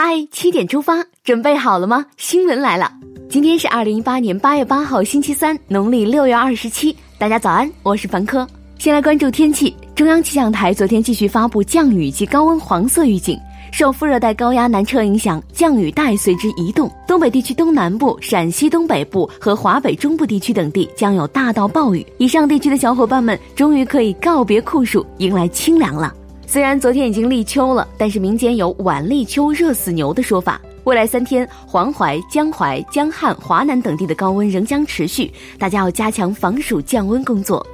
[0.00, 2.06] 嗨，七点出发，准备好了吗？
[2.16, 2.88] 新闻来了，
[3.28, 6.96] 今天是二零一八年八月八号，星期三，农历六月二十七。
[7.18, 8.46] 大家早安，我是凡科。
[8.78, 13.36] 先来关注天气，中央气象台昨天继续发布降雨及高温黄色预警，
[13.72, 22.06] 受副热带高压南撤影响，降雨带随之移动，东北地区东南部、陕西东北部和华北中部地区等地将有大到暴雨。
[22.18, 26.14] 以上地区的小伙伴们，终于可以告别酷暑，迎来清凉了。
[26.50, 30.58] 虽然昨天已经立秋了，但是民间有晚立秋热死牛的说法。
[30.84, 37.64] 未来三天，黄淮、江淮、江汉、华南等地的高温仍将持续，大家要加强防暑降温工作。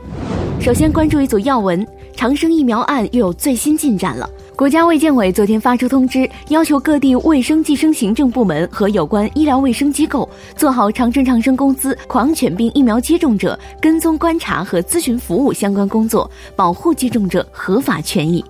[0.60, 4.28] 首先关注一组要闻：长生疫苗案又有最新进展了。
[4.56, 18.45] 国家卫健委昨天发出通知，要求各地卫生计生行政部门和有关医疗卫生机构做好长春长生公司狂犬病疫苗接种者跟踪观察和咨询服务相关工作，保护接种者合法权益。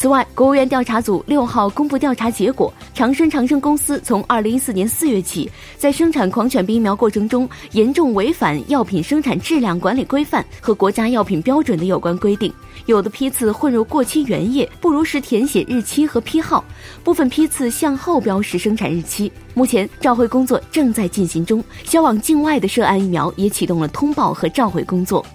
[0.00, 12.52] 此外，国务院调查组六号公布调查结果，长春长生公司从二零一四年四月起，在生产狂犬病疫苗过程中，严重违反药品生产质量管理规范和国家药品标准的有关规定，
[12.86, 16.64] 有的批次混入过期原液，不如实填写日期和批号，
[17.02, 19.32] 部分批次向后标识生产日期。
[19.52, 25.26] 目前召回工作正在进行中，销往境外的涉案疫苗也启动了通报和召回工作。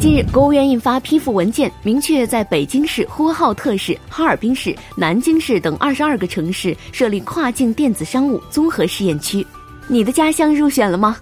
[0.00, 9.46] 近日，国务院印发批复文件，明确在北京市、呼和浩特市、哈尔滨市、南京市等二十二个城市设立跨境电子商务综合试验区。
[9.88, 11.18] 你的家乡入选了吗？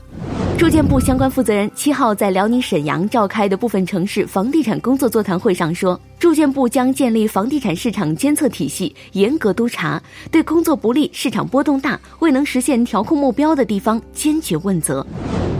[0.57, 15.05] 住建部相关负责人七号在辽宁沈阳召开的部分城市房地产工作座谈会上说，住建部将建立房地产市场监测体系，严格督查，对工作不力、市场波动大、未能实现调控目标的地方坚决问责。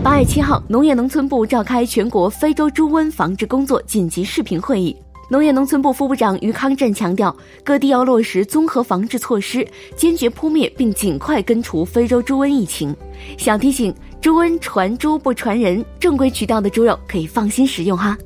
[0.01, 4.97] 八月七号，农业农村部召开全国非洲猪瘟防治工作紧急视频会议。
[5.29, 12.95] 农业农村部副部长于康震强调，各地要落实综合防治措施，坚决扑灭并尽快根除非洲猪瘟疫情。
[13.37, 18.17] 小提醒：猪瘟传猪不传人，正规渠道的猪肉可以放心食用哈。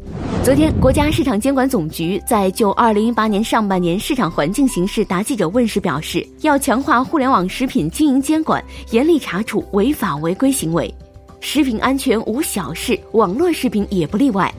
[0.44, 10.94] 昨天，国家市场监管总局在就二零一八年上半年市场环境形势答记者问时表示，要强化互联网食品经营监管，严厉查处违法违规行为。
[11.45, 14.51] 食品安全无小事，网络食品也不例外。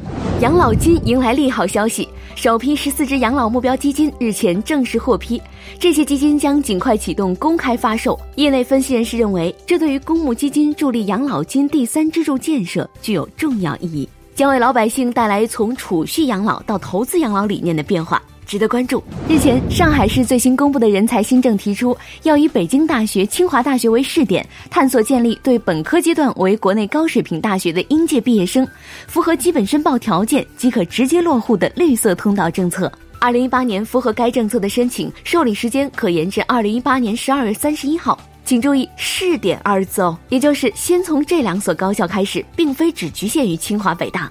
[0.41, 5.41] 养老金迎来利好消息，首批十四只养老目标基金日前正式获批，
[5.79, 8.19] 这些基金将尽快启动公开发售。
[8.35, 18.21] 业内分析人士认为，这对于公募基金助力养老金第三支柱建设具有重要意义，将为老百姓带来从储蓄养老到投资养老理念的变化。
[18.45, 19.03] 值得关注。
[19.29, 28.67] 日前，上海市最新公布的人才新政提出，要以北京大学、清华大学为试点，探索建立对本科阶段为国内高水平大学的应届毕业生
[29.07, 32.91] 符合基本申报条件即可直接落户的绿色通道政策。
[33.19, 38.19] 二零一八年符合该政策的申请受理时间可延至二零一八年十二月三十一号。
[38.45, 44.29] 请注意“试点”二字哦，也就是先从这两所高校开始，并非只局限于清华北大。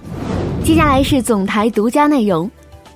[0.63, 2.47] 接下来是总台独家内容。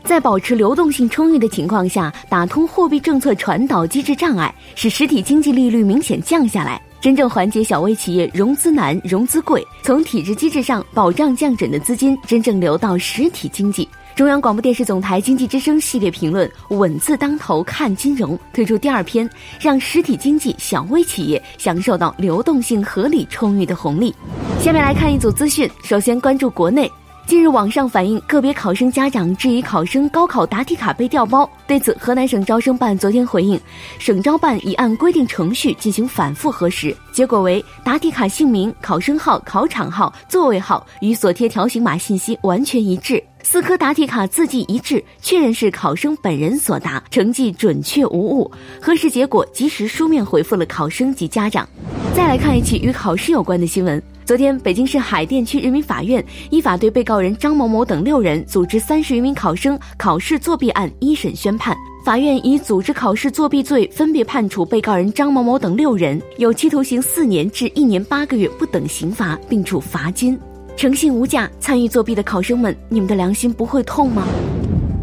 [0.08, 13.86] 在保持流动性充裕的情况下，打通货币政策传导机制障碍，使实体经济利率明显降下来，真正缓解小微企业融资难、融资贵，从体制机制上保障降准的资金真正流到实体经济。
[14.16, 19.30] 中央广播电视总台经济之声系列评论“稳字当头看金融”推出第二篇，
[19.60, 24.16] 让实体经济、小微企业享受到流动性合理充裕的红利。
[24.62, 26.90] 下面来看一组资讯，首先关注国内。
[27.28, 31.48] 近日，网上反映个别考生家长质疑考生高考答题卡被调包。
[31.68, 33.60] 对此，河南省招生办昨天回应，
[34.00, 48.50] 省招办已按规定程序进行反复核实，结果为答题卡姓名、考生号、考场号、座位号与所贴条形码信息完全一致，四颗答题卡字迹一致，确认是考生本人所答，成绩准确无误。
[48.82, 51.68] 核实结果及时书面回复了考生及家长。
[52.16, 54.02] 再来看一起与考试有关的新闻。
[54.28, 61.74] 昨天，北京市海淀区人民法院依法对被告人张某某等六人组织三十余名考生考试作弊案一审宣判。
[62.04, 70.38] 法院以组织考试作弊罪，分别判处被告人张某某等六人有期徒刑四年至一年八个月不等刑罚，并处罚金。
[70.76, 74.28] 诚信无价，参与作弊的考生们，你们的良心不会痛吗？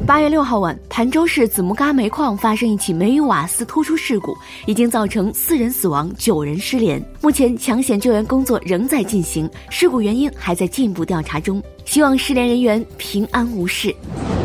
[0.07, 4.37] 八月六号晚，盘州市子木嘎煤矿发生一起煤与瓦斯突出事故，
[4.67, 7.03] 已经造成四人死亡、九人失联。
[7.23, 11.63] 目前抢险救援工作仍在进行，事故原因还在进一步调查中。
[11.87, 13.95] 希望失联人员平安无事。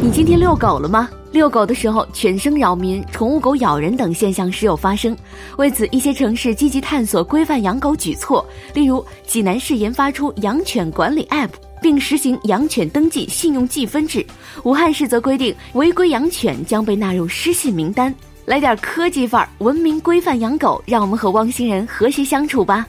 [0.02, 1.10] 你今天遛狗了吗？
[1.34, 5.16] 遛狗的时候犬声扰民、宠物狗咬人等现象时有发生，
[5.58, 11.50] 为此一些城市积极探索规范养狗举措，例如济南市研发出养犬管理 App。
[11.82, 14.26] 并实行养犬登记信用记分制。
[14.64, 18.14] 武汉市则规定，违规养犬将被纳入失信名单。
[18.46, 22.88] 来点科技范儿，文明规范养狗，让我们和汪星人和谐相处吧。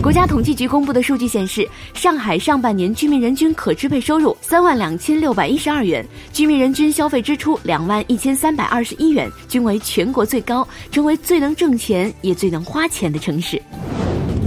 [0.00, 13.60] 国家统计局公布的数据显示，上海上半年居民人均可支配收入三万两千六百一十二元，居民人均消费支出两万一千三百二十一元，均为全国最高，成为最能挣钱也最能花钱的城市。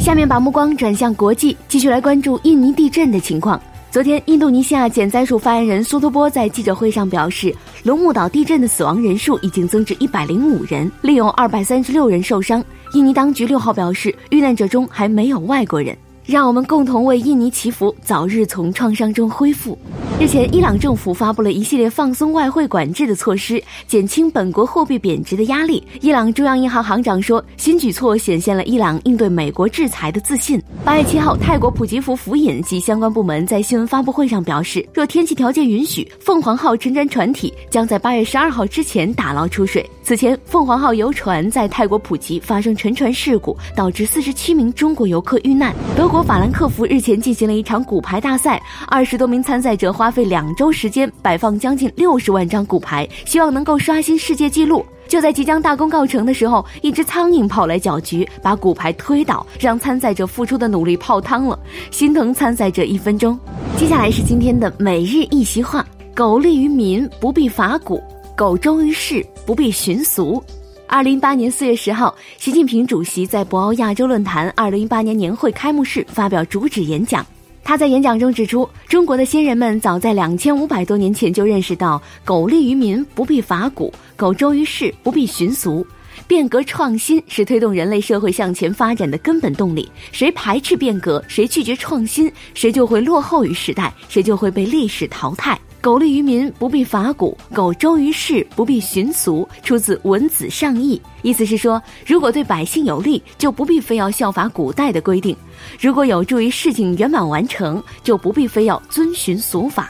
[0.07, 3.61] 下面把目光转向国际，继续来关注印尼地震的情况。
[3.91, 12.63] 昨天，印度尼西亚减灾署发言人苏托波在记者会上表示，龙目岛地震的死亡人数已经增至一百零五人，另有二百三十六人受伤。
[12.93, 15.93] 印尼当局六号表示，遇难者中还没有外国人。
[16.25, 19.77] 让我们共同为印尼祈福，早日从创伤中恢复。
[20.19, 25.85] 日前，伊朗政府发布了一系列放松外汇管制的措施，减轻本国货币贬值的压力。
[26.01, 30.59] 伊朗中央银行行长说，新举措显现了伊朗应对美国制裁的自信。
[30.83, 39.87] 八月七号，泰国普吉福府尹及相关部门在新闻发布会上表示，若天气条件允许，凤凰号沉船船体将在八月十二号之前打捞出水。
[40.07, 45.75] 此前，凤凰号游船在泰国普吉发生沉船事故，导致四十七名中国游客遇难。
[45.97, 46.23] 德国。
[46.23, 54.81] 法兰克福日前进行了一场骨牌大赛，二十多名参赛者花费两周时间摆放将近六十万张骨牌，希望能够刷新世界纪录。
[55.09, 61.59] 就在即将大功告成的时候，一只苍蝇跑来搅局，把骨牌推倒，让参赛者付出的努力泡汤了。
[61.91, 63.37] 心疼参赛者一分钟。
[63.75, 67.97] 接下来是今天的每日一席话：狗利于民，不必伐古；
[68.37, 70.43] 狗忠于事，不必寻俗。
[70.87, 77.25] 二零一八年四月十号，习近平主席在博鳌亚洲论坛二零一八年年会开幕式发表主旨演讲。
[77.63, 85.85] 他在演讲中指出，中国的先人们早在两千五百多年前就认识到“苟利于民，不必伐古；苟周于世，不必寻俗”。
[86.27, 89.89] 变革创新是推动人类社会向前发展的根本动力。
[90.11, 95.57] 谁排斥变革，谁拒绝创新，谁就会落后于时代，谁就会被历史淘汰。
[95.87, 99.47] 苟利于民，不必法古；苟周于世，不必寻俗。
[99.63, 105.33] 出自《文子上义》，意思是说，如果对百姓有利，就不必非要效法古代的规定；
[105.79, 109.89] 如果有助于事情圆满完成，就不必非要遵循俗法。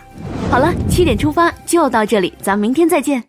[0.51, 3.27] 好了，七点出发就到这里，咱们明天再见。